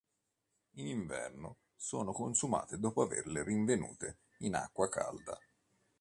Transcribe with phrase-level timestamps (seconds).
[0.77, 5.37] In inverno sono consumate dopo averle rinvenute in acqua calda.